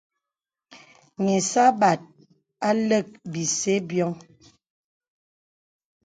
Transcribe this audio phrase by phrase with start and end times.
[1.25, 2.01] Yì sâbāt
[2.67, 4.11] à lək bìsə bìoŋ.